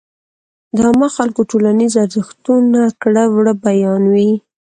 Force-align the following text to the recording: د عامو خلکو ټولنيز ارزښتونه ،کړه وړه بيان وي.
د 0.75 0.77
عامو 0.85 1.07
خلکو 1.17 1.41
ټولنيز 1.51 1.93
ارزښتونه 2.03 2.81
،کړه 3.01 3.23
وړه 3.33 3.53
بيان 3.65 4.03
وي. 4.13 4.31